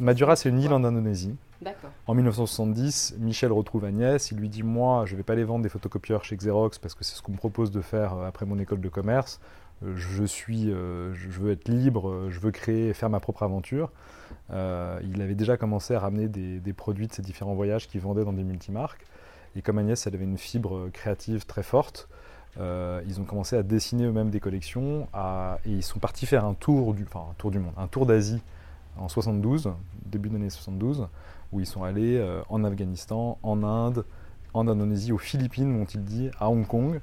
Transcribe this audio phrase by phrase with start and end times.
[0.00, 1.34] Madura, c'est une île en Indonésie.
[2.06, 4.30] En 1970, Michel retrouve Agnès.
[4.30, 6.94] Il lui dit Moi, je ne vais pas les vendre des photocopieurs chez Xerox parce
[6.94, 9.40] que c'est ce qu'on me propose de faire euh, après mon école de commerce.
[9.84, 13.90] Euh, Je, suis, euh, je veux être libre, je veux créer, faire ma propre aventure.
[14.52, 18.24] Il avait déjà commencé à ramener des, des produits de ses différents voyages qu'il vendait
[18.24, 19.04] dans des multimarques.
[19.54, 22.08] Et comme Agnès, elle avait une fibre créative très forte,
[22.58, 26.44] euh, ils ont commencé à dessiner eux-mêmes des collections à- et ils sont partis faire
[26.44, 28.40] un tour du, enfin, un tour du monde, un tour d'Asie
[28.98, 29.72] en 72,
[30.06, 31.08] début de l'année 72,
[31.52, 34.04] où ils sont allés euh, en Afghanistan, en Inde,
[34.54, 37.00] en Indonésie, aux Philippines, m'ont-ils dit, à Hong Kong.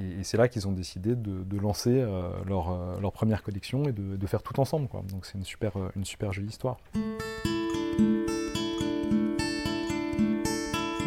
[0.00, 3.92] Et, c'est là qu'ils ont décidé de, lancer euh, leur, euh, leur première collection et
[3.92, 4.88] de, faire tout ensemble.
[5.10, 6.78] Donc c'est une super jolie histoire.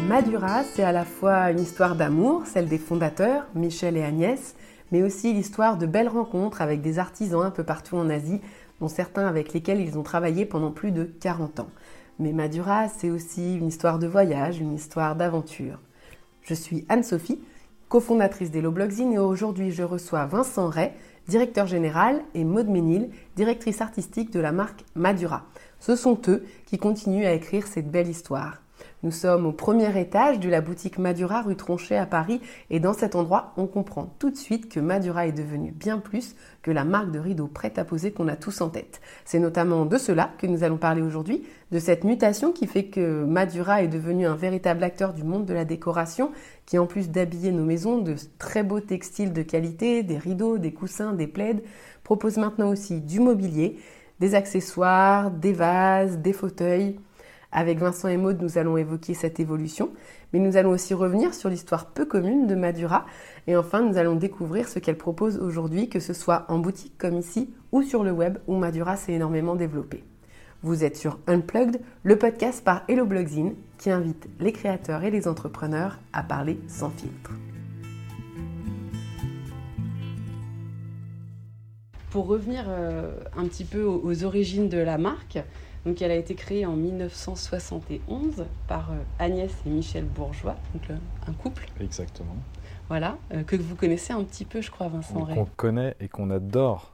[0.08, 4.54] Madura, c'est à la fois une histoire d'amour, celle des fondateurs, Michel et Agnès,
[4.90, 8.40] mais aussi l'histoire de belles rencontres avec des artisans un peu partout en Asie,
[8.80, 11.70] dont certains avec lesquels ils ont travaillé pendant plus de 40 ans.
[12.18, 15.78] Mais Madura, c'est aussi une histoire de voyage, une histoire d'aventure.
[16.42, 17.40] Je suis Anne-Sophie,
[17.88, 20.92] cofondatrice d'Hello Blogzine et aujourd'hui je reçois Vincent Ray,
[21.28, 25.44] directeur général, et Maude Ménil, directrice artistique de la marque Madura.
[25.78, 28.62] Ce sont eux qui continuent à écrire cette belle histoire.
[29.04, 32.94] Nous sommes au premier étage de la boutique Madura rue Tronchet à Paris et dans
[32.94, 36.82] cet endroit, on comprend tout de suite que Madura est devenu bien plus que la
[36.82, 39.00] marque de rideaux prête à poser qu'on a tous en tête.
[39.24, 43.22] C'est notamment de cela que nous allons parler aujourd'hui, de cette mutation qui fait que
[43.22, 46.32] Madura est devenu un véritable acteur du monde de la décoration
[46.66, 50.72] qui en plus d'habiller nos maisons de très beaux textiles de qualité, des rideaux, des
[50.72, 51.62] coussins, des plaids,
[52.02, 53.78] propose maintenant aussi du mobilier,
[54.18, 56.96] des accessoires, des vases, des fauteuils.
[57.50, 59.90] Avec Vincent et Maud, nous allons évoquer cette évolution,
[60.32, 63.06] mais nous allons aussi revenir sur l'histoire peu commune de Madura.
[63.46, 67.16] Et enfin, nous allons découvrir ce qu'elle propose aujourd'hui, que ce soit en boutique comme
[67.16, 70.04] ici ou sur le web où Madura s'est énormément développée.
[70.62, 75.26] Vous êtes sur Unplugged, le podcast par Hello Blogzine qui invite les créateurs et les
[75.26, 77.30] entrepreneurs à parler sans filtre.
[82.10, 85.38] Pour revenir euh, un petit peu aux origines de la marque,
[85.86, 90.96] donc elle a été créée en 1971 par euh, Agnès et Michel Bourgeois, donc euh,
[91.26, 92.36] un couple, Exactement.
[92.88, 95.36] voilà, euh, que vous connaissez un petit peu, je crois, Vincent Ray.
[95.36, 96.92] Qu'on connaît et qu'on adore.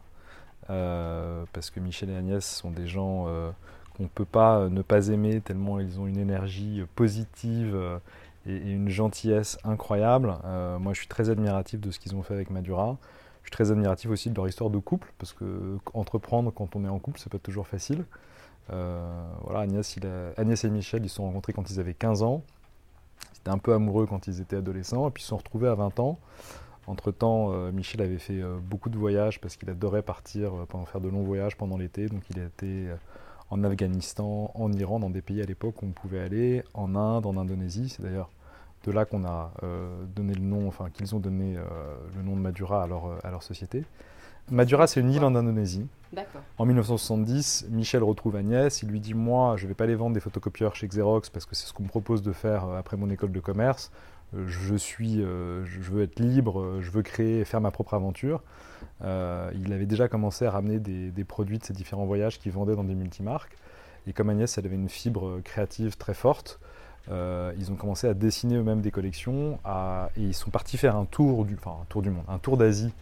[0.71, 3.51] euh, parce que Michel et Agnès sont des gens euh,
[3.97, 7.99] qu'on ne peut pas ne pas aimer tellement ils ont une énergie positive euh,
[8.47, 10.35] et, et une gentillesse incroyable.
[10.81, 12.97] Moi, je suis très admiratif de ce qu'ils ont fait avec Madura.
[13.43, 16.85] Je suis très admiratif aussi de leur histoire de couple, parce que entreprendre quand on
[16.85, 18.05] est en couple, c'est pas toujours facile.
[18.71, 22.43] Euh, voilà, Agnès, et Michel, ils se sont rencontrés quand ils avaient 15 ans.
[23.35, 25.69] Ils étaient un peu amoureux quand ils étaient adolescents, et puis ils se sont retrouvés
[25.69, 26.19] à 20 ans.
[26.87, 30.53] Entre-temps, euh, Michel avait fait euh, beaucoup de voyages parce qu'il adorait partir
[30.87, 32.09] faire de longs voyages pendant l'été.
[32.09, 32.89] Donc il a été
[33.51, 37.27] en Afghanistan, en Iran, dans des pays à l'époque où on pouvait aller, en Inde,
[37.27, 37.89] en Indonésie.
[37.89, 38.31] C'est d'ailleurs
[38.85, 39.53] de là qu'on a
[40.15, 41.57] donné le nom, enfin qu'ils ont donné
[42.15, 43.85] le nom de Madura à leur, à leur société.
[44.51, 45.87] Madura, c'est une île en Indonésie.
[46.59, 48.83] En 1970, Michel retrouve Agnès.
[48.83, 51.47] Il lui dit Moi, je ne vais pas les vendre des photocopieurs chez Xerox parce
[51.47, 53.91] que c'est ce qu'on me propose de faire euh, après mon école de commerce.
[54.35, 58.43] Euh, Je, suis, euh, je veux être libre, je veux créer, faire ma propre aventure.
[59.03, 62.85] Il avait déjà commencé à ramener des, produits de ses différents voyages qu'il vendait dans
[62.85, 63.57] des multimarques.
[64.07, 66.59] Et comme Agnès, elle avait une fibre créative très forte,
[67.11, 69.59] ils ont commencé à dessiner eux-mêmes des collections
[70.17, 72.57] et ils sont partis faire un tour du, enfin, un tour du monde, un tour
[72.57, 72.93] d'Asie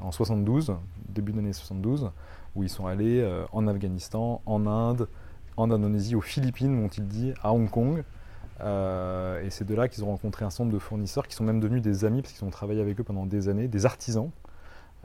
[0.00, 0.74] en 72,
[1.08, 2.10] début de l'année 72,
[2.56, 5.08] où ils sont allés euh, en Afghanistan, en Inde,
[5.56, 8.02] en Indonésie, aux Philippines, m'ont-ils dit, à Hong Kong.
[8.60, 11.60] Euh, et c'est de là qu'ils ont rencontré un certain de fournisseurs qui sont même
[11.60, 14.30] devenus des amis parce qu'ils ont travaillé avec eux pendant des années, des artisans,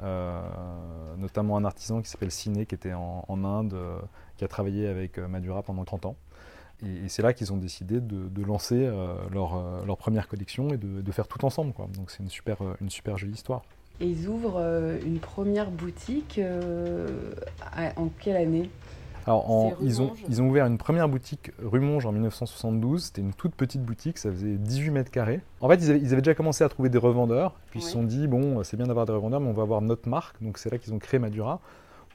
[0.02, 0.42] euh,
[1.18, 3.78] notamment un artisan qui s'appelle Ciné qui était en, Inde,
[4.38, 6.16] qui a travaillé avec Madura pendant 30 ans.
[6.84, 8.90] Et, c'est là qu'ils ont décidé de, lancer
[9.32, 11.74] leur, première collection et de, faire tout ensemble.
[11.96, 13.64] Donc c'est une super, une super jolie histoire.
[14.00, 17.08] Et ils ouvrent euh, une première boutique euh,
[17.96, 18.70] en quelle année?
[19.28, 23.04] Alors, en- ils, ont, Monge ils ont ouvert une première boutique rue Monge en 1972.
[23.06, 25.42] C'était une toute petite boutique, ça faisait 18 mètres carrés.
[25.60, 27.54] En fait, ils avaient, ils avaient déjà commencé à trouver des revendeurs.
[27.70, 29.82] Puis ils se sont dit, bon, c'est bien d'avoir des revendeurs, mais on va avoir
[29.82, 30.42] notre marque.
[30.42, 31.60] Donc c'est là qu'ils ont créé Madura.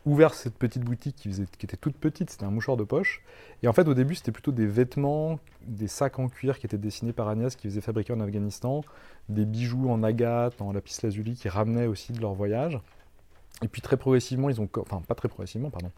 [0.06, 3.23] Ouvert cette petite boutique qui, faisait- qui était toute petite, c'était un mouchoir de poche.
[3.62, 6.79] Et en fait, au début, c'était plutôt des vêtements, des sacs en cuir qui étaient
[6.79, 8.82] dessinés par Agnès, qui faisaient fabriquer en Afghanistan,
[9.29, 12.81] des bijoux en agate, en lapis lazuli, qui ramenaient aussi de leur voyage.
[13.62, 15.91] Et puis très progressivement, ils ont, enfin pas très progressivement, pardon,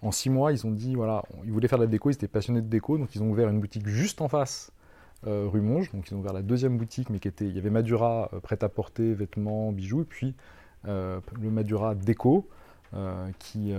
[0.00, 2.28] en six mois, ils ont dit, voilà, ils voulaient faire de la déco, ils étaient
[2.28, 4.72] passionnés de déco, donc ils ont ouvert une boutique juste en face,
[5.26, 5.92] euh, rue Monge.
[5.92, 8.40] Donc ils ont ouvert la deuxième boutique, mais qui était, il y avait Madura, euh,
[8.40, 10.34] prêt-à-porter, vêtements, bijoux, et puis
[10.86, 12.48] euh, le Madura déco.
[13.38, 13.72] Qui,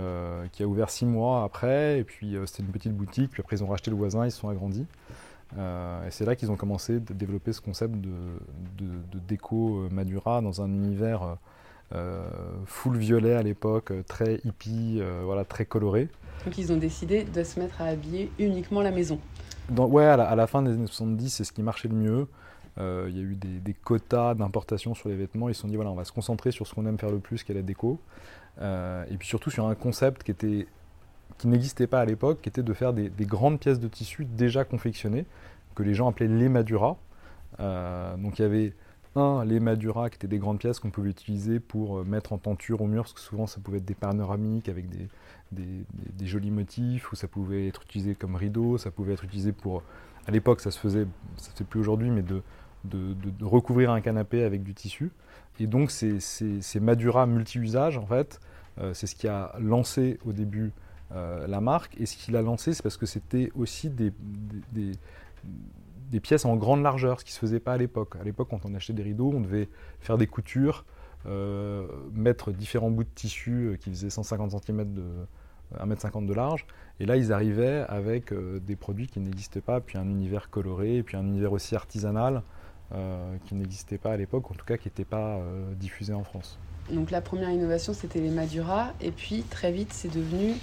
[0.52, 1.98] qui, a ouvert six mois après.
[2.00, 3.30] Et puis c'était une petite boutique.
[3.30, 4.86] Puis après ils ont racheté le voisin, ils se sont agrandis.
[5.56, 8.10] et c'est là qu'ils ont commencé de développer ce concept de,
[8.78, 11.36] de déco Madura dans un univers
[11.94, 12.26] euh,
[12.66, 16.08] full violet à l'époque, euh, très hippie, euh, voilà, très coloré.
[16.44, 19.20] Donc ils ont décidé de se mettre à habiller uniquement la maison.
[19.68, 22.26] Dans, ouais, à la, fin des années 70, c'est ce qui marchait le mieux.
[22.76, 25.48] Il y a eu des, quotas d'importation sur les vêtements.
[25.48, 27.20] Ils se sont dit, voilà, on va se concentrer sur ce qu'on aime faire le
[27.20, 28.00] plus, qui est la déco.
[28.60, 30.66] Et puis surtout sur un concept qui
[31.44, 35.26] n'existait pas à l'époque, qui était de faire des, grandes pièces de tissu déjà confectionnées,
[35.74, 36.96] que les gens appelaient les Madura.
[37.58, 38.72] donc il y avait
[39.16, 42.38] un, les Madura, qui étaient des grandes pièces qu'on pouvait utiliser pour euh, mettre en
[42.38, 47.12] tenture au mur, parce que souvent ça pouvait être des panoramiques avec des, jolis motifs,
[47.12, 49.82] ou ça pouvait être utilisé comme rideau, ça pouvait être utilisé pour.
[50.26, 51.06] À l'époque, ça se faisait,
[51.36, 52.42] ça se fait plus aujourd'hui, mais de,
[53.40, 55.10] recouvrir un canapé avec du tissu.
[55.60, 58.40] Et donc, ces, ces, Madura multi-usages, en fait,
[58.78, 60.72] euh, c'est ce qui a lancé au début
[61.14, 61.96] euh, la marque.
[62.00, 64.12] Et ce qui l'a lancé, c'est parce que c'était aussi des,
[64.72, 68.16] des pièces en grande largeur, ce qui ne se faisait pas à l'époque.
[68.20, 69.68] À l'époque, quand on achetait des rideaux, on devait
[70.00, 70.84] faire des coutures,
[71.26, 75.04] euh, mettre différents bouts de tissu qui faisaient 150 cm de
[75.78, 76.66] 1m50 de large.
[76.98, 81.16] Et là, ils arrivaient avec des produits qui n'existaient pas, puis un univers coloré, puis
[81.16, 82.42] un univers aussi artisanal
[83.44, 85.40] qui n'existait pas à l'époque, en tout cas qui n'était pas
[85.76, 86.58] diffusé en France.
[86.90, 90.54] Donc la première innovation, c'était les Madura, et puis très vite, c'est devenu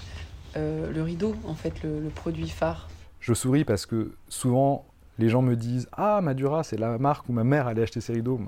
[0.56, 2.88] le rideau, en fait, le produit phare.
[3.19, 4.85] Je souris parce que souvent,
[5.19, 8.13] les gens me disent Ah, Madura, c'est la marque où ma mère allait acheter ses
[8.13, 8.39] rideaux.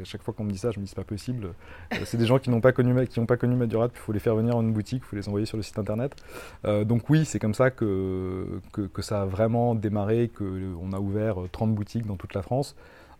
[0.00, 1.48] à chaque fois qu'on me dit ça, je me dis C'est pas possible.
[1.92, 4.18] Euh, c'est des gens qui n'ont pas, connu, qui pas connu Madura, il faut les
[4.18, 6.16] faire venir en une boutique, il faut les envoyer sur le site internet.
[6.64, 11.36] Euh, donc, oui, c'est comme ça que, que, ça a vraiment démarré, qu'on a ouvert
[11.52, 12.74] 30 boutiques dans toute la France.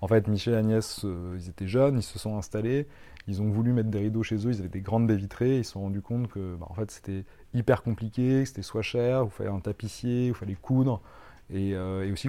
[0.05, 2.87] En fait, Michel et Agnès, euh, ils étaient jeunes, ils se sont installés,
[3.27, 5.65] ils ont voulu mettre des rideaux chez eux, ils avaient des grandes baies vitrées, ils
[5.65, 7.25] se sont rendus compte que bah, en fait, c'était
[7.55, 11.01] hyper compliqué, c'était soit cher, il fallait un tapissier, il fallait coudre.
[11.55, 12.29] Euh, et, aussi,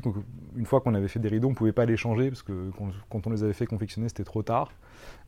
[0.55, 2.71] une fois qu'on avait fait des rideaux, on ne pouvait pas les changer parce que
[3.09, 4.71] quand, on les avait fait confectionner, c'était trop tard,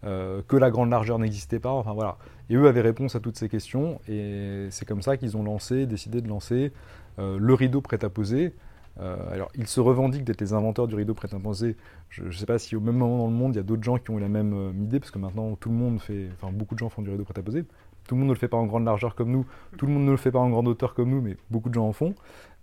[0.05, 1.71] euh, que la grande largeur n'existait pas.
[1.71, 2.17] Enfin voilà.
[2.49, 3.99] Et eux avaient réponse à toutes ces questions.
[4.07, 6.71] Et c'est comme ça qu'ils ont lancé, décidé de lancer
[7.19, 8.53] euh, le rideau prêt à poser.
[8.99, 11.75] Alors, ils se revendiquent d'être les inventeurs du rideau prêt à poser.
[12.09, 13.83] Je ne sais pas si au même moment dans le monde, il y a d'autres
[13.83, 16.51] gens qui ont eu la même idée, parce que maintenant, tout le monde fait, enfin,
[16.51, 17.65] beaucoup de gens font du rideau prêt à poser.
[18.07, 19.45] Tout le monde ne le fait pas en grande largeur comme nous,
[19.77, 21.73] tout le monde ne le fait pas en grande hauteur comme nous, mais beaucoup de
[21.73, 22.15] gens en font.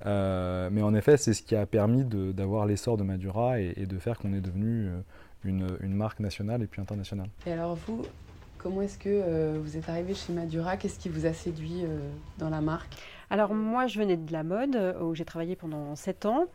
[0.07, 3.99] Euh, mais en effet, c'est ce qui a permis d'avoir l'essor de Madura et, de
[3.99, 5.01] faire qu'on est devenu euh,
[5.45, 7.29] une, marque nationale et puis internationale.
[7.47, 8.03] Et alors vous,
[8.65, 10.77] comment est-ce que euh, vous êtes arrivé chez Madura?
[10.77, 11.85] Qu'est-ce qui vous a séduit
[12.39, 12.95] dans la marque?
[13.31, 16.47] Alors moi, je venais de la mode, où j'ai travaillé pendant 7 ans.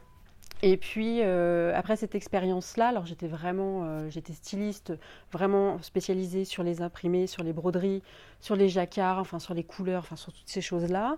[0.62, 4.94] Et puis après cette expérience-là, alors j'étais vraiment, j'étais styliste,
[5.32, 8.02] vraiment spécialisée sur les imprimés, sur les broderies,
[8.42, 11.18] sur les jacquards, enfin sur les couleurs, enfin sur toutes ces choses-là.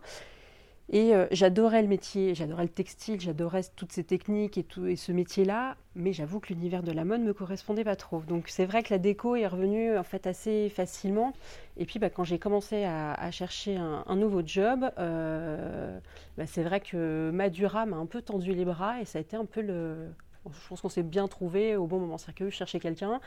[0.93, 4.97] Et euh, j'adorais le métier, j'adorais le textile, j'adorais toutes ces techniques et, tout, et
[4.97, 8.19] ce métier-là, mais j'avoue que l'univers de la mode me correspondait pas trop.
[8.27, 11.31] Donc c'est vrai que la déco est revenue en fait assez facilement.
[11.77, 15.97] Et puis bah, quand j'ai commencé à, chercher un, nouveau job, euh,
[16.37, 19.37] bah, c'est vrai que Madura m'a un peu tendu les bras et ça a été
[19.37, 20.09] un peu le,
[20.49, 22.17] je pense qu'on s'est bien trouvé au bon moment.
[22.17, 23.19] C'est-à-dire que je cherchais quelqu'un.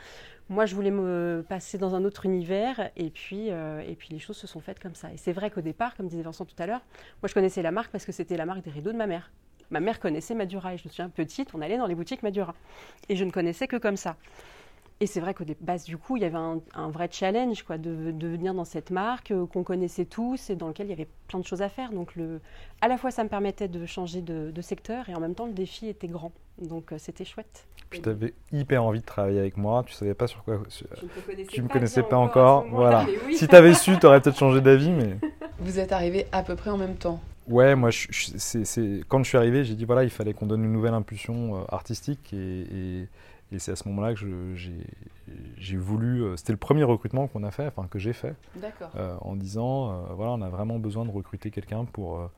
[0.49, 2.91] Moi, je voulais me passer dans un autre univers.
[2.95, 5.11] Et puis, euh, et puis les choses se sont faites comme ça.
[5.13, 6.81] Et c'est vrai qu'au départ, comme disait Vincent tout à l'heure,
[7.21, 9.31] moi, je connaissais la marque parce que c'était la marque des rideaux de ma mère.
[9.71, 10.73] Ma mère connaissait Madura.
[10.73, 12.53] Et je me souviens, petite, on allait dans les boutiques Madura.
[13.09, 14.17] Et je ne connaissais que comme ça.
[15.01, 17.91] Et c'est vrai qu'au départ, du coup, il y avait un, vrai challenge quoi, de,
[18.27, 21.39] venir dans cette marque euh, qu'on connaissait tous et dans lequel il y avait plein
[21.39, 21.91] de choses à faire.
[21.91, 22.39] Donc, le,
[22.79, 25.53] à la fois, ça me permettait de changer de, secteur et en même temps, le
[25.53, 26.31] défi était grand.
[26.59, 27.67] Donc, euh, c'était chouette.
[27.89, 29.83] Puis, tu avais hyper envie de travailler avec moi.
[29.85, 30.61] Tu savais pas sur quoi.
[31.49, 32.65] tu me connaissais pas, encore.
[32.69, 33.05] voilà.
[33.33, 34.91] Si tu avais su, tu aurais peut-être changé d'avis.
[34.91, 35.17] mais...
[35.59, 39.37] Vous êtes arrivés à peu près en même temps Ouais, moi, je, quand je suis
[39.37, 43.07] arrivé, j'ai dit voilà, il fallait qu'on donne une nouvelle impulsion euh, artistique et et
[43.59, 44.55] c'est à ce moment-là que
[45.57, 46.23] j'ai voulu.
[46.23, 48.35] Euh, c'était le premier recrutement qu'on a fait, enfin que j'ai fait,
[48.95, 52.29] euh, en disant euh, voilà, on a vraiment besoin de recruter quelqu'un pour,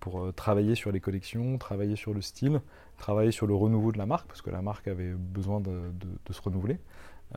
[0.00, 2.60] pour travailler sur les collections, travailler sur le style,
[2.98, 5.92] travailler sur le renouveau de la marque, parce que la marque avait besoin de,
[6.26, 6.78] de, se renouveler.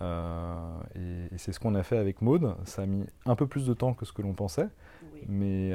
[0.01, 2.55] et, c'est ce qu'on a fait avec Maude.
[2.65, 4.67] Ça a mis un peu plus de temps que ce que l'on pensait,
[5.27, 5.71] mais,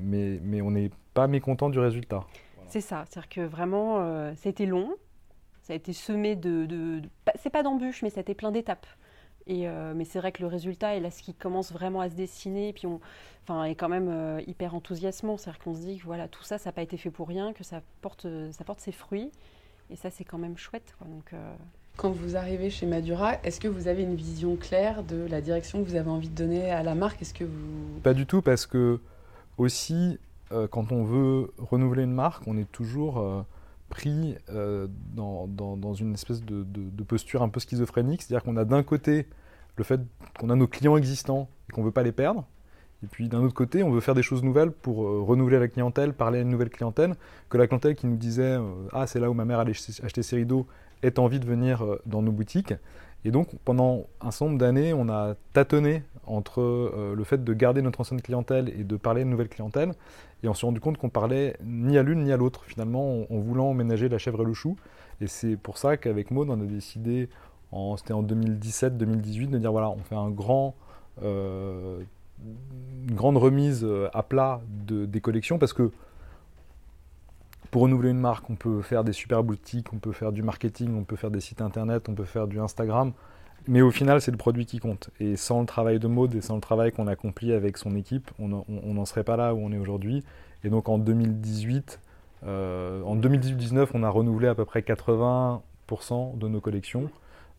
[0.00, 2.24] mais, mais, on n'est pas mécontent du résultat.
[2.66, 4.94] C'est ça, c'est-à-dire que vraiment, c'était long,
[5.70, 7.00] ça a été semé de,
[7.36, 8.88] c'est pas d'embûches, mais ça a été plein d'étapes.
[9.46, 12.10] Et euh, mais c'est vrai que le résultat est là ce qui commence vraiment à
[12.10, 13.00] se dessiner, et puis on,
[13.44, 15.36] enfin, est quand même euh, hyper enthousiasmant.
[15.36, 17.52] C'est-à-dire qu'on se dit que voilà, tout ça, ça n'a pas été fait pour rien,
[17.52, 19.30] que ça porte, ça porte ses fruits,
[19.90, 20.96] et ça c'est quand même chouette.
[21.06, 21.54] Donc, euh,
[21.96, 25.84] quand vous arrivez chez Madura, est-ce que vous avez une vision claire de la direction
[25.84, 27.22] que vous avez envie de donner à la marque?
[27.22, 28.98] Est-ce que vous Pas du tout, parce que
[29.56, 30.18] aussi,
[30.50, 33.42] euh, quand on veut renouveler une marque, on est toujours euh,
[33.90, 38.64] pris euh, dans, dans, une espèce de, de, posture un peu schizophrénique, c'est-à-dire qu'on a
[38.64, 39.26] d'un côté
[39.76, 40.00] le fait
[40.38, 42.46] qu'on a nos clients existants et qu'on ne veut pas les perdre,
[43.02, 46.12] et puis d'un autre côté, on veut faire des choses nouvelles pour renouveler la clientèle,
[46.12, 47.14] parler à une nouvelle clientèle,
[47.48, 48.58] que la clientèle qui nous disait
[48.92, 50.66] Ah, c'est là où ma mère allait acheter ses rideaux,
[51.02, 52.74] ait envie de venir euh, dans nos boutiques.
[53.24, 57.52] Et donc, pendant un certain nombre d'années, on a tâtonné entre euh, le fait de
[57.52, 59.92] garder notre ancienne clientèle et de parler à une nouvelle clientèle.
[60.42, 63.38] Et on s'est rendu compte qu'on parlait ni à l'une ni à l'autre, finalement, en,
[63.38, 64.76] voulant ménager la chèvre et le chou.
[65.20, 67.28] Et c'est pour ça qu'avec Maud, on a décidé,
[67.98, 70.16] c'était en 2017-2018, de dire voilà, on fait
[71.22, 71.98] euh,
[73.06, 75.90] une grande remise à plat de, des collections parce que
[77.70, 80.94] pour renouveler une marque, on peut faire des super boutiques, on peut faire du marketing,
[80.96, 83.12] on peut faire des sites internet, on peut faire du Instagram.
[83.68, 85.10] Mais au final, c'est le produit qui compte.
[85.20, 88.30] Et sans le travail de mode et sans le travail qu'on accomplit avec son équipe,
[88.38, 90.24] on n'en serait pas là où on est aujourd'hui.
[90.64, 92.00] Et donc en 2018,
[92.46, 97.10] euh, en 2019, on a renouvelé à peu près 80% de nos collections.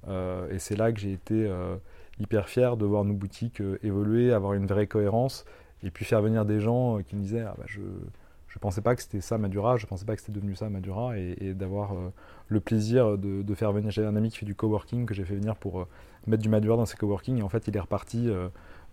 [0.08, 1.76] Euh, et c'est là que j'ai été euh,
[2.20, 5.46] hyper fier de voir nos boutiques évoluer, avoir une vraie cohérence,
[5.84, 7.82] et puis faire venir des gens qui me disaient ah bah, je,
[8.52, 11.18] je pensais pas que c'était ça Madura, je pensais pas que c'était devenu ça Madura,
[11.18, 12.12] et, d'avoir euh,
[12.50, 13.92] le plaisir de, faire venir.
[13.92, 15.88] J'ai un ami qui fait du coworking que j'ai fait venir pour euh,
[16.28, 18.50] mettre du Madura dans ses coworking, et en fait il est reparti euh,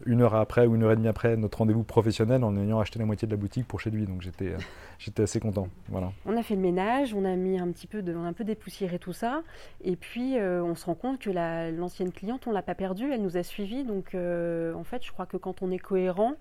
[0.06, 3.00] une heure après ou une heure et demie après notre rendez-vous professionnel en ayant acheté
[3.00, 4.54] la moitié de la boutique pour chez lui, donc j'étais
[5.00, 5.66] j'étais assez content.
[5.88, 6.12] Voilà.
[6.24, 8.32] On a fait le ménage, on a mis un petit peu de, on a un
[8.32, 9.42] peu dépoussiéré tout ça,
[9.82, 13.36] et puis on se rend compte que l'ancienne cliente on l'a pas perdue, elle nous
[13.36, 16.36] a suivis, donc en fait je crois que quand on est cohérent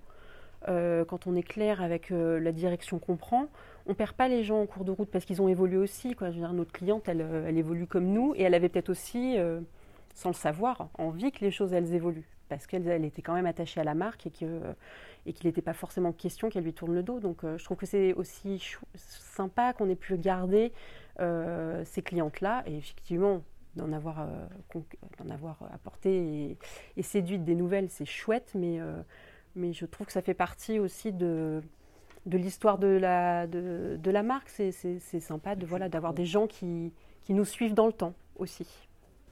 [0.68, 3.48] euh, quand on est clair avec euh, la direction qu'on prend,
[3.86, 6.16] on perd pas les gens en cours de route parce qu'ils ont évolué aussi.
[6.16, 6.30] Quoi.
[6.30, 8.90] Je veux dire, notre cliente, elle, euh, elle, évolue comme nous et elle avait peut-être
[8.90, 9.38] aussi,
[10.14, 13.46] sans le savoir, envie que les choses elles évoluent parce qu'elle elle était quand même
[13.46, 14.50] attachée à la marque et qu'il
[15.44, 17.20] n'était pas forcément question qu'elle lui tourne le dos.
[17.20, 18.64] Donc je trouve que c'est aussi
[18.96, 20.72] sympa qu'on ait pu garder
[21.20, 23.42] ces clientes-là et effectivement
[23.76, 24.28] d'en avoir,
[24.74, 26.58] d'en avoir apporté et,
[26.96, 28.80] et, séduite des nouvelles, c'est chouette, mais
[29.58, 31.62] mais je trouve que ça fait partie aussi de,
[32.26, 34.50] de l'histoire de la, de, de la marque.
[34.50, 38.68] C'est sympa de voilà d'avoir des gens qui, qui, nous suivent dans le temps aussi.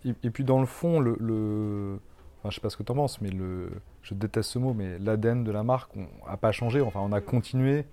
[0.04, 2.00] Et, puis dans le fond, le, le...
[2.40, 3.72] Enfin, je sais pas ce que tu en penses, mais le...
[4.04, 6.82] je déteste ce mot, mais l'ADN de la marque n'a pas changé.
[6.82, 7.86] Enfin, on a continué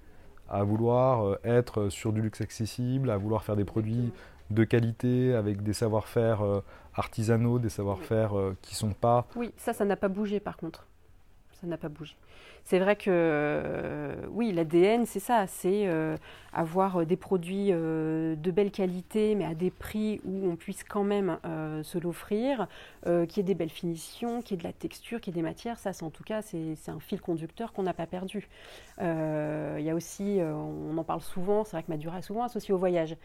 [0.51, 4.13] à vouloir euh, être sur du luxe accessible, à vouloir faire des produits
[4.51, 6.61] de qualité avec des savoir-faire euh,
[6.95, 9.27] artisanaux, des savoir-faire euh, qui sont pas.
[9.35, 10.87] Oui, ça, ça n'a pas bougé par contre
[11.63, 12.17] ça n'a pas bougé.
[12.65, 16.17] C'est vrai que euh, oui, l'ADN, c'est ça, c'est euh,
[16.53, 21.05] avoir euh, des produits de belle qualité, mais à des prix où on puisse quand
[21.05, 21.39] même
[21.83, 22.67] se l'offrir,
[23.29, 25.79] qui ait des belles finitions, qui ait de la texture, qui ait des matières.
[25.79, 28.49] Ça, en tout cas, c'est un fil conducteur qu'on n'a pas perdu.
[29.01, 32.75] Il y a aussi, on en parle souvent, c'est vrai que Madura est souvent associé
[32.75, 33.17] au voyage.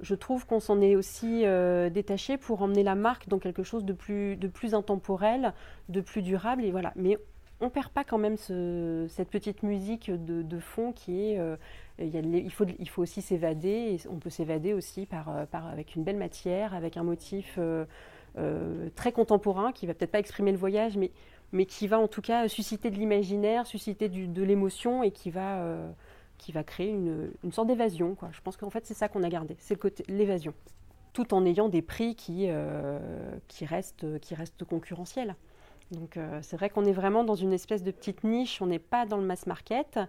[0.00, 1.44] Je trouve qu'on s'en est aussi
[1.90, 5.52] détaché pour emmener la marque dans quelque chose de plus, de plus intemporel,
[5.88, 6.64] de plus durable.
[6.64, 6.92] Et voilà.
[6.96, 7.18] Mais
[7.60, 11.38] on perd pas quand même cette petite musique de, fond qui est.
[11.38, 11.56] Euh,
[11.98, 13.98] il, faut, il faut aussi s'évader.
[14.10, 17.86] on peut s'évader aussi par, euh, par, avec une belle matière, avec un motif euh,
[18.94, 21.10] très contemporain qui va peut-être pas exprimer le voyage, mais,
[21.52, 25.64] mais qui va en tout cas susciter de l'imaginaire, susciter de l'émotion et qui va,
[26.36, 28.16] qui va créer une, une sorte d'évasion.
[28.32, 30.52] Je pense qu'en fait, c'est ça qu'on a gardé, c'est l'évasion,
[31.14, 32.48] tout en ayant des prix qui,
[33.48, 35.34] qui, restent, qui restent concurrentiels.
[35.92, 38.80] Donc euh, c'est vrai qu'on est vraiment dans une espèce de petite niche, on n'est
[38.80, 40.00] pas dans le mass market,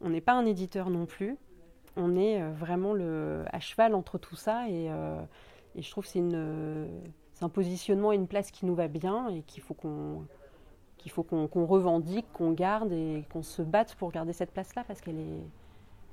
[0.00, 1.36] on n'est pas un éditeur non plus,
[1.96, 5.20] on est euh, vraiment le, à cheval entre tout ça et, euh,
[5.78, 9.62] je trouve que c'est un positionnement et une place qui nous va bien et qu'il
[9.62, 10.24] faut qu'on
[10.96, 15.02] qu'il faut qu'on revendique, qu'on garde et qu'on se batte pour garder cette place-là parce
[15.02, 15.42] qu'elle est,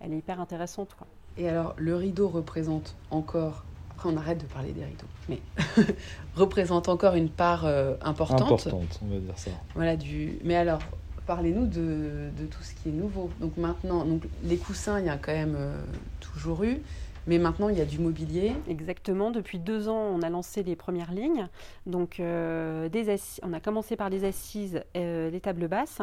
[0.01, 0.96] elle est hyper intéressante.
[1.38, 3.63] Et alors le rideau représente encore
[4.06, 5.40] on arrête de parler des rideaux, mais
[6.36, 8.42] représente encore une part euh, importante.
[8.42, 9.52] Importante, on va dire ça.
[9.76, 10.40] Voilà, du...
[10.44, 10.80] Mais alors,
[11.26, 13.30] parlez-nous de, tout ce qui est nouveau.
[13.40, 15.78] Donc maintenant, donc, les coussins, il y a quand même euh,
[16.20, 16.82] toujours eu.
[17.26, 18.52] Mais maintenant, il y a du mobilier.
[18.68, 19.32] Exactement.
[19.32, 21.48] Depuis deux ans, on a lancé les premières lignes.
[21.86, 26.02] Donc, euh, des on a commencé par les assises, les tables basses.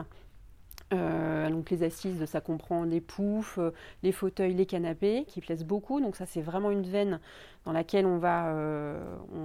[0.92, 3.70] Euh, donc les assises, ça comprend les poufs, euh,
[4.02, 6.00] les fauteuils, les canapés, qui plaisent beaucoup.
[6.00, 7.20] Donc ça, c'est vraiment une veine
[7.64, 8.98] dans laquelle on va, euh,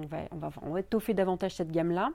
[0.10, 2.12] va, on étoffer davantage cette gamme-là,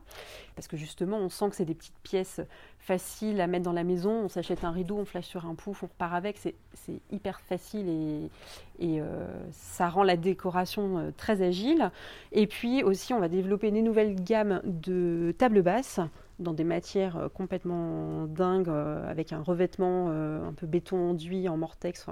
[0.54, 2.40] parce que justement, on sent que c'est des petites pièces
[2.78, 4.10] facile à mettre dans la maison.
[4.24, 6.38] On s'achète un rideau, on flash sur un pouf, on repart avec.
[6.38, 8.30] C'est hyper facile et,
[8.78, 11.90] et euh, ça rend la décoration euh, très agile.
[12.32, 16.00] Et puis aussi, on va développer des nouvelles gammes de tables basses
[16.38, 22.06] dans des matières complètement dingues, avec un revêtement un peu béton enduit en mortex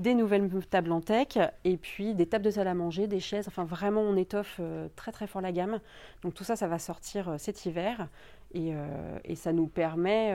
[0.00, 3.46] des nouvelles tables en tech et puis des tables de salle à manger, des chaises.
[3.48, 5.78] Enfin, vraiment, on étoffe euh, très très fort la gamme.
[6.22, 8.08] Donc tout ça, ça va sortir euh, cet hiver
[8.54, 10.34] et, euh, et, ça nous permet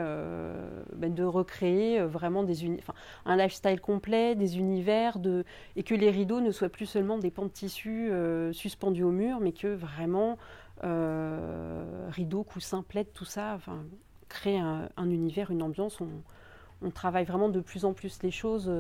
[0.94, 2.94] ben, de recréer vraiment des enfin,
[3.26, 5.44] un lifestyle complet, des univers de,
[5.76, 8.10] et que les rideaux ne soient plus seulement des pans de tissu
[8.54, 10.38] suspendus au mur, mais que vraiment
[10.82, 13.84] rideaux, coussins, plaids, tout ça, enfin,
[14.30, 16.00] créer un, univers, une ambiance.
[16.00, 18.72] On, travaille vraiment de plus en plus les choses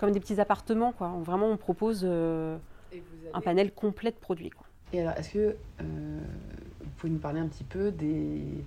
[0.00, 0.92] comme des petits appartements.
[0.92, 1.12] Quoi.
[1.22, 2.56] vraiment, on propose euh,
[3.34, 4.50] un panel complet de produits.
[4.50, 4.66] Quoi.
[4.94, 6.20] Et alors, est-ce que euh,
[6.80, 8.64] vous pouvez nous parler un petit peu des,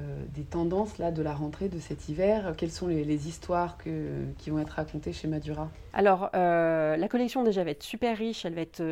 [0.00, 2.54] euh, des tendances là, de la rentrée de cet hiver?
[2.58, 5.70] Quelles sont les, histoires que, qui vont être racontées chez Madura?
[5.92, 8.82] Alors, la collection déjà va être super riche, elle va être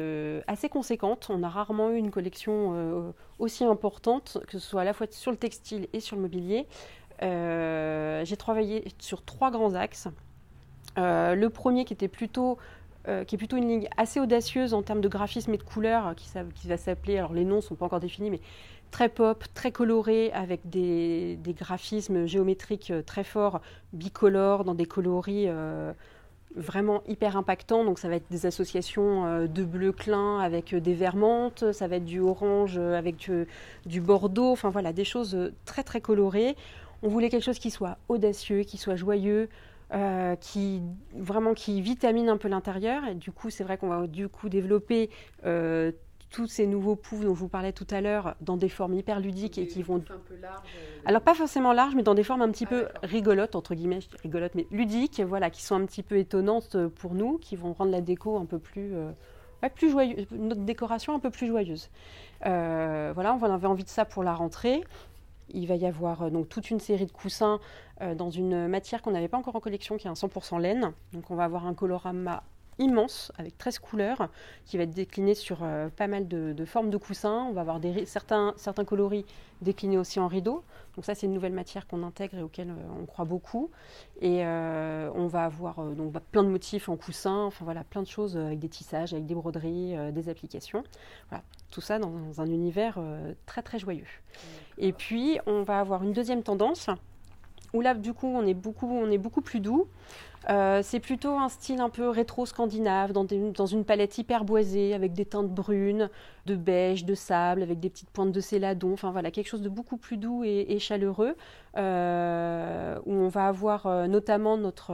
[0.47, 1.31] assez conséquente.
[1.31, 5.33] On a rarement eu une collection aussi importante, que ce soit à la fois sur
[5.33, 6.69] le textile et sur le mobilier.
[7.21, 10.09] J'ai travaillé sur trois grands axes.
[10.99, 12.59] Euh, le premier qui était plutôt
[13.09, 16.15] euh, qui est plutôt une ligne assez audacieuse en termes de graphisme et de couleurs,
[16.15, 18.41] qui, va s'appeler, alors les noms ne sont pas encore définis, mais
[18.93, 23.61] très pop, très coloré, avec des, graphismes géométriques euh, très forts,
[23.93, 25.49] bicolores, dans des coloris
[26.55, 27.85] vraiment hyper impactants.
[27.85, 32.05] Donc ça va être des associations de bleu clin avec des vermentes, ça va être
[32.05, 33.31] du orange avec
[33.87, 36.55] du bordeaux, enfin voilà, des choses très très colorées.
[37.03, 39.49] On voulait quelque chose qui soit audacieux, qui soit joyeux,
[39.95, 40.81] euh, qui
[41.15, 43.07] vraiment qui vitamine un peu l'intérieur.
[43.07, 45.11] Et du coup, c'est vrai qu'on va du coup développer
[45.45, 45.93] euh,
[46.31, 49.21] tous ces nouveaux poufs dont je vous parlais tout à l'heure dans des formes hyper
[49.21, 49.97] ludiques et qui vont.
[49.97, 52.71] Un peu larges, euh, Alors pas forcément larges, mais dans des formes un petit ah,
[52.71, 57.15] peu rigolotes entre guillemets, rigolotes mais ludiques, voilà, qui sont un petit peu étonnantes pour
[57.15, 58.95] nous, qui vont rendre la déco un peu plus.
[59.75, 61.91] plus joyeuse, notre décoration un peu plus joyeuse.
[62.41, 64.83] voilà, on avait envie de ça pour la rentrée.
[65.53, 67.61] Il va y avoir donc toute une série de coussins
[68.01, 70.93] euh, dans une matière qu'on n'avait pas encore en collection, qui est un 100% laine.
[71.13, 72.43] Donc on va avoir un colorama
[72.83, 74.29] immense avec 13 couleurs
[74.67, 77.47] qui va être décliné sur euh, pas mal de, formes de coussins.
[77.49, 79.25] On va avoir des, certains, certains coloris
[79.61, 80.63] déclinés aussi en rideaux.
[80.97, 83.71] Donc ça c'est une nouvelle matière qu'on intègre et auquel euh, on croit beaucoup.
[84.21, 88.07] Et on va avoir donc bah, plein de motifs en coussins, enfin voilà, plein de
[88.07, 90.85] choses avec des tissages, avec des broderies, des applications.
[91.29, 93.01] Voilà, tout ça dans un univers
[93.47, 94.07] très très joyeux.
[94.79, 96.89] Et puis on va avoir une deuxième tendance
[97.73, 99.89] où là, du coup, on est beaucoup, on est beaucoup plus doux.
[100.51, 105.13] Euh, c'est plutôt un style un peu rétro-scandinave, dans, dans, une palette hyper boisée, avec
[105.13, 106.11] des teintes brunes,
[106.47, 108.93] de beige, de sable, avec des petites pointes de céladon.
[108.93, 111.37] Enfin voilà, quelque chose de beaucoup plus doux et, chaleureux,
[111.77, 114.93] euh, où on va avoir euh, notamment notre,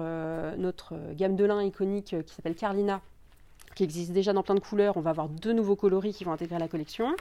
[0.56, 3.00] notre gamme de lin iconique qui s'appelle Carlina,
[3.74, 4.96] qui existe déjà dans plein de couleurs.
[4.96, 7.14] On va avoir deux nouveaux coloris qui vont intégrer la collection.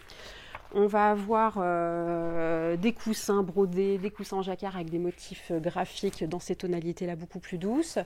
[0.73, 6.25] On va avoir euh, des coussins brodés, des coussins jacquard avec des motifs euh, graphiques
[6.25, 7.99] dans ces tonalités-là beaucoup plus douces.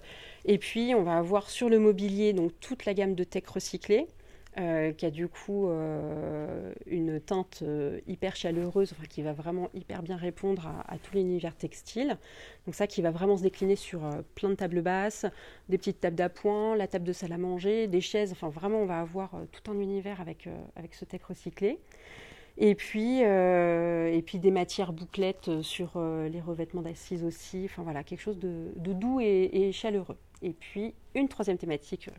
[0.46, 4.08] Et puis, on va avoir sur le mobilier donc toute la gamme de tech recyclée.
[4.58, 5.70] Euh, qui a du coup
[6.86, 7.64] une teinte
[8.06, 12.18] hyper chaleureuse, qui va vraiment hyper bien répondre à, tout l'univers textile.
[12.66, 14.02] Donc ça qui va vraiment se décliner sur
[14.36, 15.26] plein de tables basses,
[15.70, 18.86] des petites tables d'appoint, la table de salle à manger, des chaises, enfin vraiment on
[18.86, 21.80] va avoir tout un univers avec, avec ce tech recyclé.
[22.64, 27.64] Et puis, euh, et puis des matières bouclettes sur euh, les revêtements d'assises aussi.
[27.66, 30.18] Enfin voilà, quelque chose de, doux et, chaleureux.
[30.44, 32.16] Et puis une troisième thématique euh,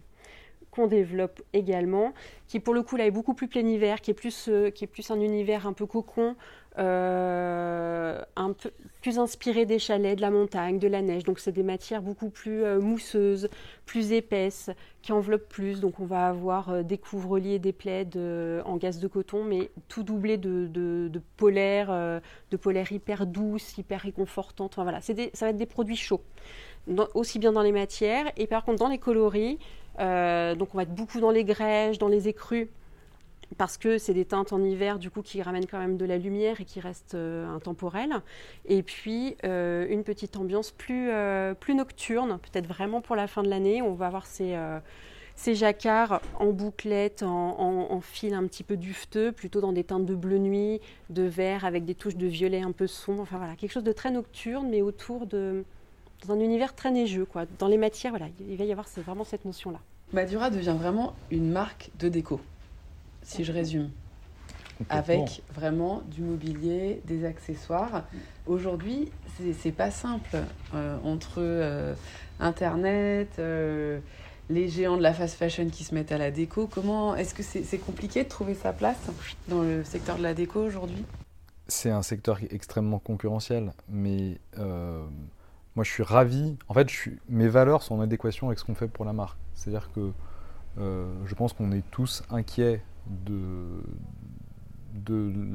[0.72, 2.12] qu'on développe également,
[2.48, 4.88] qui pour le coup là est beaucoup plus plein hiver, qui est plus, qui est
[4.88, 6.34] plus un univers un peu cocon,
[6.78, 11.24] euh, un peu plus inspiré des chalets, de la montagne, de la neige.
[11.24, 13.50] Donc c'est des matières beaucoup plus euh, mousseuses,
[13.84, 14.70] plus épaisses,
[15.02, 15.80] qui enveloppent plus.
[15.80, 18.08] Donc on va avoir euh, des couvre-liers, des plaids
[18.64, 23.76] en gaz de coton, mais tout doublé de, de, de polaires, de polaires hyper douces,
[23.76, 24.72] hyper réconfortantes.
[24.72, 26.22] Enfin, voilà, des, ça va être des produits chauds,
[27.12, 29.58] aussi bien dans les matières et par contre dans les coloris.
[29.98, 32.68] Donc on va être beaucoup dans les grèges, dans les écrus
[33.56, 36.18] parce que c'est des teintes en hiver du coup qui ramènent quand même de la
[36.18, 38.14] lumière et qui restent euh, intemporelles.
[38.66, 43.48] Et puis euh, une petite ambiance plus, euh, nocturne, peut-être vraiment pour la fin de
[43.48, 43.82] l'année.
[43.82, 44.54] On va avoir ces,
[45.36, 50.14] ces jacquards en bouclette, en, fil un petit peu dufteux, plutôt dans des teintes de
[50.14, 53.22] bleu nuit, de vert avec des touches de violet un peu sombre.
[53.22, 55.64] Enfin voilà, quelque chose de très nocturne, mais autour de
[56.26, 57.44] dans un univers très neigeux quoi.
[57.58, 59.78] Dans les matières, voilà, il va y avoir vraiment cette notion là.
[60.12, 62.40] Madura devient vraiment une marque de déco
[63.22, 63.90] si je résume.
[64.88, 68.04] avec vraiment du mobilier, des accessoires.
[68.46, 69.12] Aujourd'hui,
[69.60, 70.38] c'est pas simple
[70.74, 71.94] euh, entre euh,
[72.40, 74.00] Internet, euh,
[74.50, 76.66] les géants de la fast fashion qui se mettent à la déco.
[76.66, 78.98] Comment est-ce que c'est compliqué de trouver sa place
[79.46, 81.04] dans le secteur de la déco aujourd'hui?
[81.68, 84.38] C'est un secteur extrêmement concurrentiel, mais
[85.76, 86.56] moi je suis ravi.
[86.68, 86.88] En fait,
[87.28, 89.38] mes valeurs sont en adéquation avec ce qu'on fait pour la marque.
[89.54, 90.12] C'est-à-dire que
[90.78, 93.82] je pense qu'on est tous inquiets de,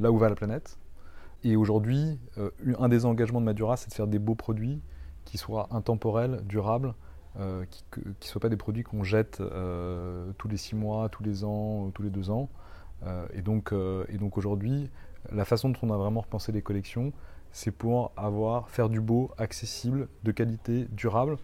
[0.00, 0.78] là où va la planète.
[1.44, 4.80] Et aujourd'hui, euh, un des engagements de Madura, c'est de faire des beaux produits
[5.24, 6.94] qui soient intemporels, durables,
[7.38, 11.22] euh, qui ne soient pas des produits qu'on jette euh, tous les six mois, tous
[11.22, 12.48] les ans, tous les deux ans.
[13.32, 13.72] et donc,
[14.08, 14.90] et donc aujourd'hui,
[15.30, 17.12] la façon dont on a vraiment repensé les collections,
[17.52, 21.36] c'est pour avoir, faire du beau, accessible, de qualité, durable.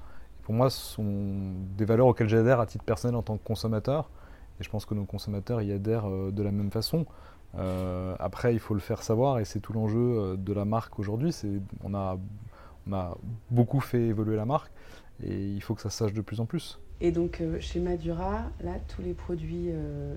[0.43, 4.11] pour moi, ce sont des valeurs auxquelles j'adhère à titre personnel en tant que consommateur.
[4.61, 7.07] Et je pense que nos consommateurs y adhèrent de la même façon.
[7.57, 10.99] Euh, après, il faut le faire savoir et c'est tout l'enjeu euh, de la marque
[10.99, 11.35] aujourd'hui.
[11.83, 12.19] On a,
[13.51, 14.71] beaucoup fait évoluer la marque
[15.23, 16.79] et il faut que ça se sache de plus en plus.
[17.01, 19.71] Et donc euh, chez Madura, là, tous les produits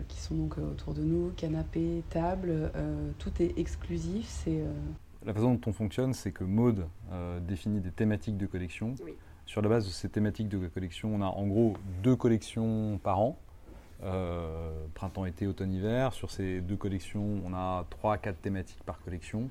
[0.07, 2.71] qui sont donc autour de nous, canapé, table,
[3.19, 4.45] tout est exclusif.
[5.27, 6.87] La façon dont on fonctionne, c'est que Maude
[7.41, 8.95] définit des thématiques de collection.
[9.45, 13.19] Sur la base de ces thématiques de collection, on a en gros deux collections par
[13.19, 13.37] an.
[14.03, 16.13] Euh, printemps, été, automne, hiver.
[16.13, 19.49] Sur ces deux collections, on a 3 quatre thématiques par collection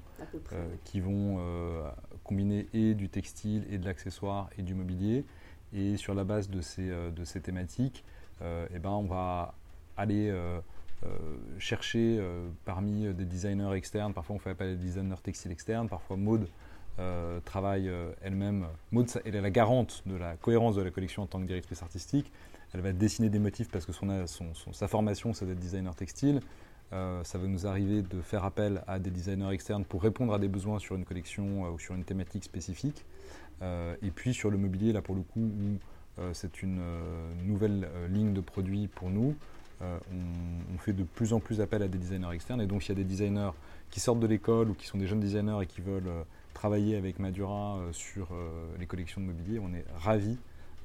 [0.52, 1.88] euh, qui vont euh,
[2.22, 5.24] combiner et du textile et de l'accessoire et du mobilier.
[5.72, 8.04] Et sur la base de ces, de ces thématiques,
[8.40, 9.54] eh ben, on va
[9.96, 10.32] aller
[11.58, 12.20] chercher
[12.64, 16.48] parmi des designers externes, parfois on fait appel à des designers textiles externes, parfois Maude
[17.44, 17.90] travaille
[18.22, 18.66] elle-même.
[18.90, 21.82] Maude, elle est la garante de la cohérence de la collection en tant que directrice
[21.82, 22.32] artistique
[22.76, 24.26] elle va dessiner des motifs parce que son,
[24.72, 26.40] sa formation, c'est d'être designer textile.
[26.92, 30.38] Euh, ça va nous arriver de faire appel à des designers externes pour répondre à
[30.38, 33.04] des besoins sur une collection euh, ou sur une thématique spécifique.
[33.62, 35.78] Euh, et puis sur le mobilier, là pour le coup, où
[36.32, 36.80] c'est une
[37.44, 39.36] nouvelle ligne de produits pour nous,
[39.80, 42.60] on, fait de plus en plus appel à des designers externes.
[42.60, 43.50] Et donc il y a des designers
[43.90, 46.10] qui sortent de l'école ou qui sont des jeunes designers et qui veulent
[46.54, 48.28] travailler avec Madura sur
[48.78, 49.58] les collections de mobilier.
[49.58, 50.38] On est ravis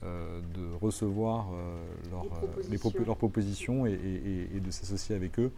[0.04, 1.78] euh, de recevoir euh,
[2.12, 5.52] euh, leurs propositions et, de s'associer avec eux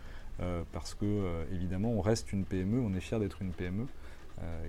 [0.73, 3.85] parce que évidemment on reste une PME, on est fier d'être une PME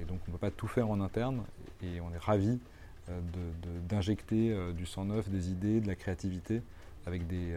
[0.01, 1.43] et donc on ne peut pas tout faire en interne
[1.83, 2.61] et on est ravi
[3.89, 6.63] d'injecter du sang neuf, des idées, de la créativité
[7.07, 7.55] avec des,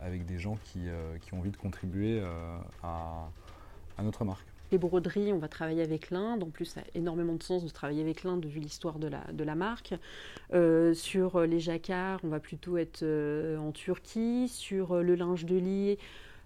[0.00, 0.80] avec des gens qui,
[1.20, 2.22] qui, ont envie de contribuer
[2.82, 3.28] à,
[3.98, 4.46] à notre marque.
[4.72, 6.42] Les broderies, on va travailler avec l'Inde.
[6.42, 9.20] En plus, ça a énormément de sens de travailler avec l'Inde vu l'histoire de la,
[9.32, 9.94] de la marque.
[10.52, 14.48] Euh, sur les jacquards, on va plutôt être euh, en Turquie.
[14.48, 15.98] Sur euh, le linge de lit,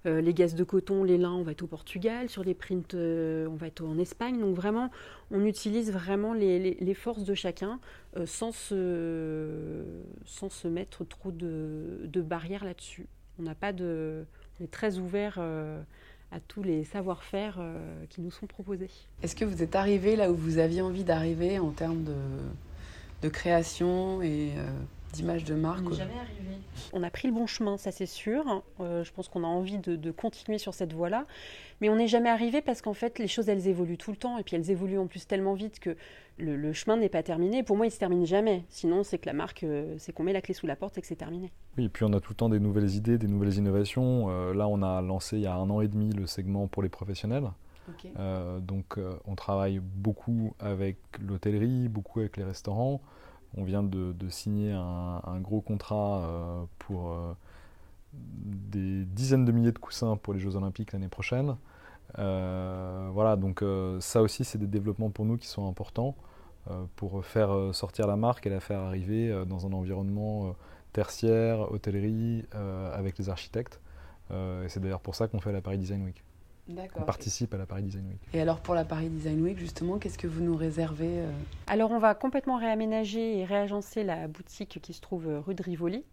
[0.08, 2.28] les gaz de coton, les lins, on va être au Portugal.
[2.28, 4.40] Sur les prints, on va être en Espagne.
[4.40, 4.90] Donc vraiment,
[5.30, 7.80] on utilise vraiment les, forces de chacun
[8.24, 9.82] sans, se,
[10.24, 13.06] sans se mettre trop de, barrières là-dessus.
[13.38, 14.24] On n'a pas de...
[14.60, 15.38] On est très ouvert
[16.30, 18.90] à tous les savoir-faire euh, qui nous sont proposés.
[19.22, 24.22] Est-ce que vous êtes arrivé là où vous aviez envie d'arriver en termes de, création
[24.22, 24.70] et euh,
[25.12, 26.58] d'image de marque On n'est jamais arrivé.
[26.92, 28.62] On a pris le bon chemin, ça c'est sûr.
[28.80, 31.26] Euh, je pense qu'on a envie de, de, continuer sur cette voie-là.
[31.80, 34.38] Mais on n'est jamais arrivé parce qu'en fait, les choses, elles évoluent tout le temps.
[34.38, 35.96] Et puis elles évoluent en plus tellement vite que
[36.38, 37.62] le, chemin n'est pas terminé.
[37.62, 38.64] Pour moi, il se termine jamais.
[38.68, 41.00] Sinon, c'est que la marque, euh, c'est qu'on met la clé sous la porte et
[41.00, 41.52] que c'est terminé.
[41.76, 44.26] Oui, et puis on a tout le temps des nouvelles idées, des nouvelles innovations.
[44.30, 46.82] Euh, là, on a lancé il y a un an et demi le segment pour
[46.82, 47.50] les professionnels.
[48.18, 53.00] Euh, donc, on travaille beaucoup avec l'hôtellerie, beaucoup avec les restaurants.
[53.56, 57.16] On vient de, signer un, gros contrat pour
[58.12, 61.56] des dizaines de milliers de coussins pour les Jeux Olympiques l'année prochaine.
[62.16, 63.64] voilà, donc
[64.00, 66.14] ça aussi, c'est des développements pour nous qui sont importants.
[66.70, 70.54] Euh, pour faire euh, sortir la marque et la faire arriver euh, dans un environnement
[70.92, 72.44] tertiaire, hôtellerie,
[72.94, 73.80] avec les architectes.
[74.30, 76.24] et c'est d'ailleurs pour ça qu'on fait la Paris Design Week.
[76.96, 78.20] On participe à la Paris Design Week.
[78.34, 81.22] Et alors pour la Paris Design Week, justement, qu'est-ce que vous nous réservez
[81.66, 86.04] Alors on va complètement réaménager et réagencer la boutique qui se trouve rue de Rivoli.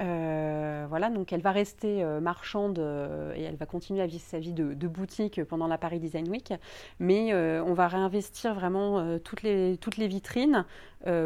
[0.00, 4.22] Euh, voilà, donc elle va rester euh, marchande euh, et elle va continuer à vivre
[4.22, 6.52] sa vie de, boutique pendant la Paris Design Week.
[7.00, 10.64] Mais on va réinvestir vraiment toutes, les, toutes les vitrines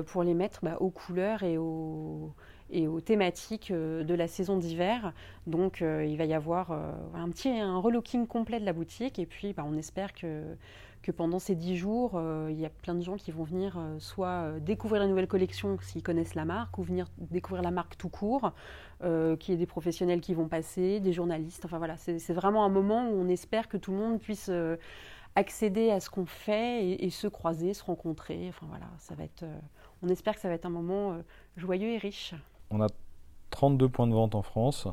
[0.07, 2.33] pour les mettre bah, aux couleurs et aux,
[2.71, 5.13] et aux thématiques de la saison d'hiver.
[5.47, 6.73] Donc il va y avoir
[7.15, 10.57] un petit un relooking complet de la boutique et puis bah, on espère que
[11.11, 13.99] pendant ces dix jours, euh, il y a plein de gens qui vont venir euh,
[13.99, 17.97] soit euh, découvrir la nouvelle collection s'ils connaissent la marque, ou venir découvrir la marque
[17.97, 18.53] tout court,
[19.03, 21.65] qu'il y ait des professionnels qui vont passer, des journalistes.
[21.65, 24.51] Enfin voilà, c'est vraiment un moment où on espère que tout le monde puisse
[25.37, 28.47] accéder à ce qu'on fait et, se croiser, se rencontrer.
[28.51, 29.47] Enfin voilà, ça va être.
[30.03, 31.17] on espère que ça va être un moment
[31.57, 32.35] joyeux et riche.
[32.71, 32.89] On a
[33.51, 34.87] 32 points de vente en France.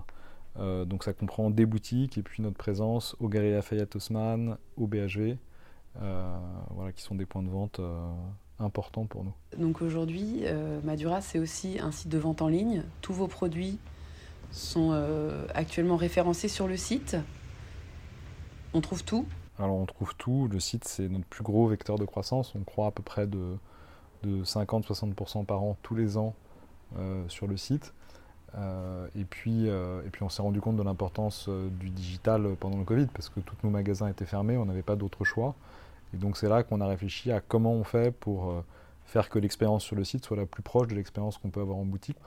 [0.57, 5.37] donc ça comprend des boutiques et puis notre présence au Galeries Lafayette Haussmann, au BHV.
[6.01, 6.37] Euh,
[6.71, 7.99] voilà, qui sont des points de vente euh,
[8.59, 9.33] importants pour nous.
[9.57, 12.83] Donc aujourd'hui, euh, Madura, c'est aussi un site de vente en ligne.
[13.01, 13.79] Tous vos produits
[14.51, 14.93] sont
[15.53, 17.17] actuellement référencés sur le site.
[18.73, 19.25] On trouve tout?
[19.59, 20.47] Alors on trouve tout.
[20.49, 22.53] Le site, c'est notre plus gros vecteur de croissance.
[22.55, 23.57] On croit à peu près de,
[24.23, 26.33] de 50-60% par an tous les ans
[27.27, 27.93] sur le site.
[29.15, 33.07] et, puis, et puis on s'est rendu compte de l'importance du digital pendant le Covid
[33.07, 35.55] parce que tous nos magasins étaient fermés, on n'avait pas d'autre choix.
[36.13, 38.63] Et donc c'est là qu'on a réfléchi à comment on fait pour euh,
[39.05, 41.77] faire que l'expérience sur le site soit la plus proche de l'expérience qu'on peut avoir
[41.77, 42.17] en boutique.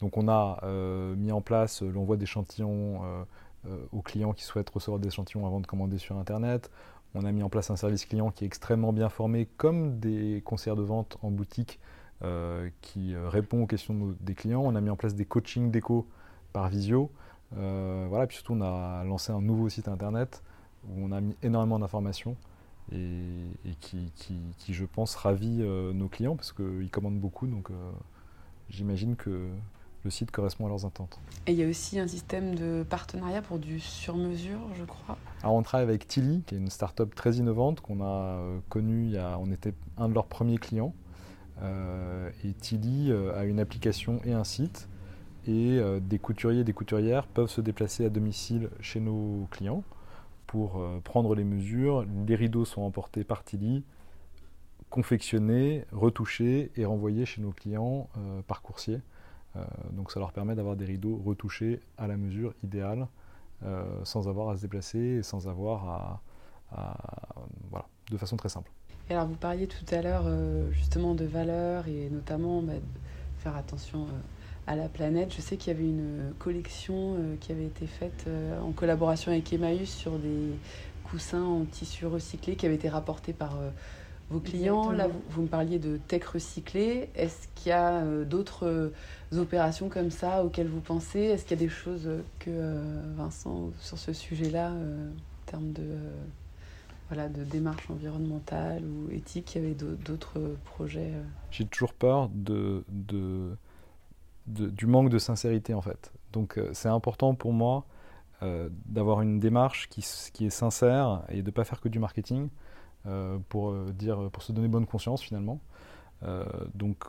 [0.00, 3.02] Donc on a euh, mis en place l'envoi d'échantillons
[3.66, 6.70] euh, aux clients qui souhaitent recevoir des échantillons avant de commander sur Internet.
[7.14, 10.42] On a mis en place un service client qui est extrêmement bien formé, comme des
[10.44, 11.80] conseillers de vente en boutique
[12.80, 14.62] qui répond aux questions des clients.
[14.62, 16.06] On a mis en place des coachings déco
[16.52, 17.10] par visio.
[17.52, 20.42] voilà, puis surtout on a lancé un nouveau site internet
[20.88, 22.36] où on a mis énormément d'informations
[22.92, 24.12] et, qui,
[24.58, 27.46] qui, je pense, ravit euh, nos clients parce qu'ils commandent beaucoup.
[27.46, 27.74] Donc, euh,
[28.68, 29.48] j'imagine que
[30.02, 31.20] le site correspond à leurs attentes.
[31.46, 35.18] Et il y a aussi un système de partenariat pour du sur-mesure, je crois.
[35.42, 39.04] Alors, on travaille avec Tilly, qui est une start-up très innovante qu'on a euh, connue.
[39.04, 40.94] Il y a, on était un de leurs premiers clients.
[41.62, 44.88] Et Tilly a une application et un site.
[45.46, 49.82] Et des couturiers et des couturières peuvent se déplacer à domicile chez nos clients
[50.50, 52.04] pour euh, prendre les mesures.
[52.26, 53.84] Les rideaux sont emportés par Tilly,
[54.88, 59.00] confectionnés, retouchés et renvoyés chez nos clients euh, par coursier.
[59.54, 63.06] Euh, donc ça leur permet d'avoir des rideaux retouchés à la mesure idéale,
[64.04, 66.20] sans avoir à se déplacer et sans avoir
[66.72, 66.94] à,
[67.70, 68.72] voilà, de façon très simple.
[69.10, 70.24] Et alors vous parliez tout à l'heure
[70.70, 72.74] justement de valeurs et notamment bah,
[73.40, 74.06] faire attention
[74.70, 75.34] à la planète.
[75.34, 79.32] Je sais qu'il y avait une collection euh, qui avait été faite euh, en collaboration
[79.32, 80.52] avec Emmaüs sur des
[81.04, 83.70] coussins en tissu recyclé qui avaient été rapportés par euh,
[84.30, 84.92] vos clients.
[84.92, 87.08] Là, vous, me parliez de tech recyclé.
[87.16, 88.92] Est-ce qu'il y a d'autres
[89.36, 91.18] opérations comme ça auxquelles vous pensez?
[91.18, 92.78] Est-ce qu'il y a des choses que
[93.16, 95.82] Vincent, sur ce sujet-là, en termes de,
[97.10, 101.12] voilà, de démarche environnementale ou éthique, il y avait d'autres projets
[101.50, 102.84] J'ai toujours peur de,
[104.46, 106.12] du manque de sincérité en fait.
[106.32, 107.84] Donc euh, c'est important pour moi
[108.42, 111.98] euh, d'avoir une démarche qui, qui, est sincère et de ne pas faire que du
[111.98, 112.48] marketing
[113.06, 115.60] euh, pour, dire, pour se donner bonne conscience finalement.
[116.74, 117.04] donc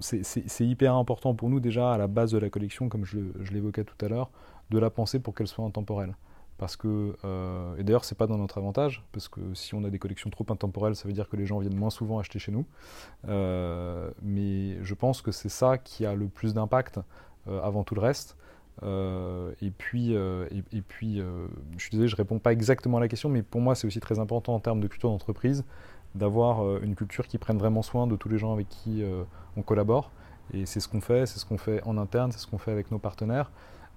[0.00, 3.84] c'est hyper important pour nous déjà à la base de la collection, comme je l'évoquais
[3.84, 4.30] tout à l'heure,
[4.70, 6.14] de la penser pour qu'elle soit intemporelle.
[6.58, 9.90] Parce que, euh, et d'ailleurs, c'est pas dans notre avantage, parce que si on a
[9.90, 12.50] des collections trop intemporelles, ça veut dire que les gens viennent moins souvent acheter chez
[12.50, 12.64] nous.
[13.28, 17.00] Euh, mais je pense que c'est ça qui a le plus d'impact
[17.48, 18.36] euh, avant tout le reste.
[18.82, 23.42] et puis, et, puis je suis désolé, je réponds pas exactement à la question, mais
[23.42, 25.64] pour moi, c'est aussi très important en termes de culture d'entreprise
[26.14, 29.02] d'avoir une culture qui prenne vraiment soin de tous les gens avec qui
[29.56, 30.10] on collabore.
[30.52, 32.70] Et c'est ce qu'on fait, c'est ce qu'on fait en interne, c'est ce qu'on fait
[32.70, 33.50] avec nos partenaires.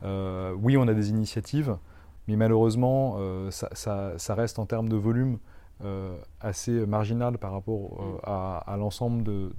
[0.04, 1.78] oui, on a des initiatives.
[2.30, 5.40] Mais malheureusement, euh, ça, reste en termes de volume
[5.84, 8.70] euh, assez marginal par rapport euh, mm.
[8.72, 9.52] à, l'ensemble de,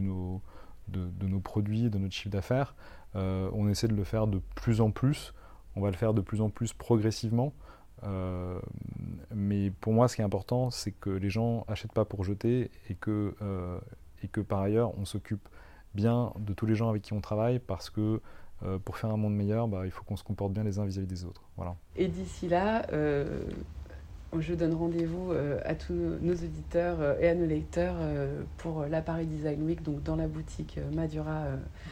[0.00, 0.40] nos,
[0.88, 2.74] de, nos, produits, de notre chiffre d'affaires.
[3.14, 5.34] on essaie de le faire de plus en plus.
[5.76, 7.52] On va le faire de plus en plus progressivement.
[9.34, 12.70] mais pour moi, ce qui est important, c'est que les gens n'achètent pas pour jeter
[12.88, 13.34] et que,
[14.22, 15.46] et que par ailleurs, on s'occupe
[15.92, 18.22] bien de tous les gens avec qui on travaille parce que
[18.64, 20.84] euh, pour faire un monde meilleur, bah, il faut qu'on se comporte bien les uns
[20.84, 21.42] vis-à-vis des autres.
[21.56, 21.76] Voilà.
[21.96, 23.40] Et d'ici là, euh,
[24.36, 27.96] je donne rendez-vous euh, à tous nos auditeurs et à nos lecteurs
[28.56, 31.44] pour la Paris Design Week, donc dans la boutique Madura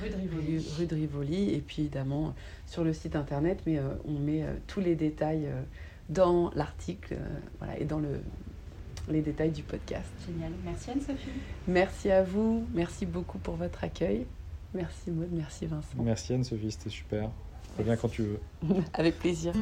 [0.03, 0.67] rue, de Rivoli.
[0.77, 1.55] rue, de Rivoli.
[1.55, 2.35] Et puis évidemment
[2.67, 5.49] sur le site internet, mais on met tous les détails
[6.09, 7.17] dans l'article
[7.59, 8.21] voilà, et dans le,
[9.09, 10.11] les détails du podcast.
[10.27, 10.53] Génial.
[10.65, 11.31] Merci Anne-Sophie.
[11.69, 12.65] Merci à vous.
[12.75, 14.27] Merci beaucoup pour votre accueil.
[14.77, 15.97] Merci Maud, merci Vincent.
[15.97, 17.31] Merci Anne-Sophie, c'était super.
[17.79, 18.41] Reviens quand tu veux.
[18.93, 19.55] Avec plaisir.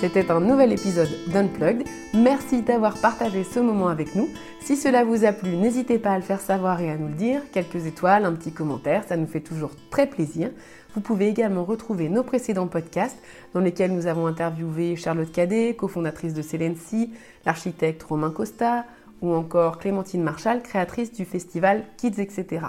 [0.00, 1.84] C'était un nouvel épisode d'Unplugged.
[2.14, 4.30] Merci d'avoir partagé ce moment avec nous.
[4.60, 7.14] Si cela vous a plu, n'hésitez pas à le faire savoir et à nous le
[7.14, 7.42] dire.
[7.52, 10.50] Quelques étoiles, un petit commentaire, ça nous fait toujours très plaisir.
[10.94, 13.18] Vous pouvez également retrouver nos précédents podcasts
[13.52, 17.12] dans lesquels nous avons interviewé Charlotte Cadet, cofondatrice de Celency,
[17.44, 18.86] l'architecte Romain Costa
[19.22, 22.66] ou encore Clémentine Marchal, créatrice du festival Kids, etc.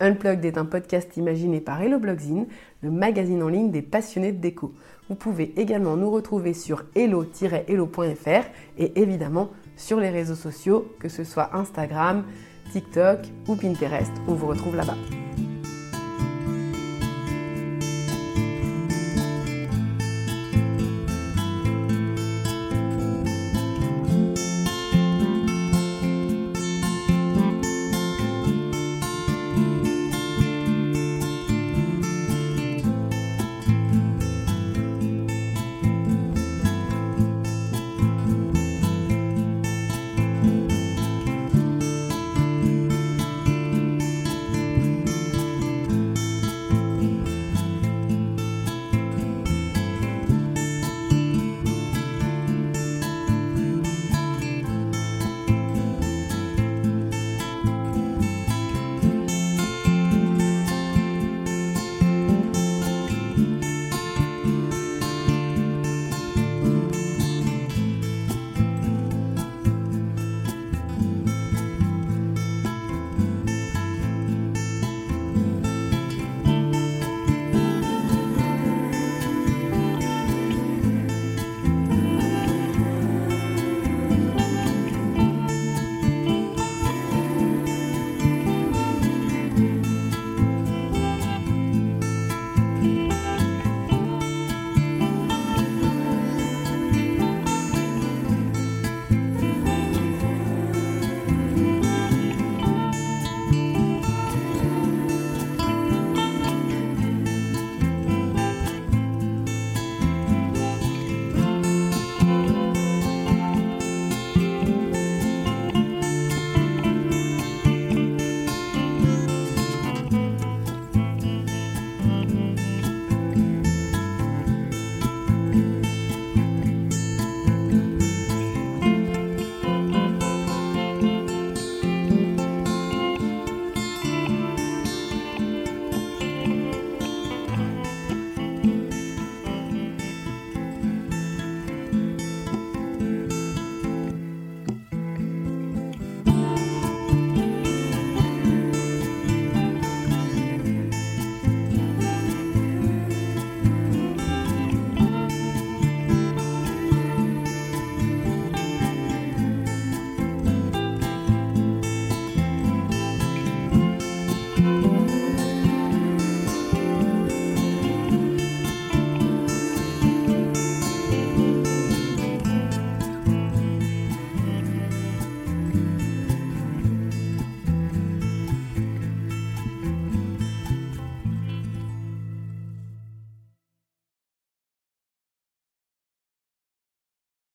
[0.00, 2.46] Unplugged est un podcast imaginé par Hello Blogzine,
[2.82, 4.72] le magazine en ligne des passionnés de déco.
[5.08, 8.44] Vous pouvez également nous retrouver sur hello-hello.fr
[8.78, 12.24] et évidemment sur les réseaux sociaux, que ce soit Instagram,
[12.72, 14.12] TikTok ou Pinterest.
[14.28, 14.96] On vous retrouve là-bas.